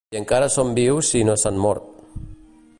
I 0.13 0.17
encara 0.19 0.47
són 0.53 0.71
vius 0.79 1.11
si 1.15 1.21
no 1.29 1.37
s'han 1.43 1.63
mort. 1.67 1.93